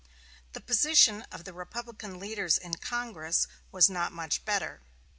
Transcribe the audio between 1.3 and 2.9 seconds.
of the Republican leaders in